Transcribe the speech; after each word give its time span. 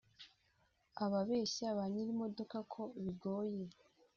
Ababeshya 1.03 1.67
ba 1.77 1.85
nyir’imodoka 1.91 2.57
ko 2.73 2.81
bigoye 3.03 3.63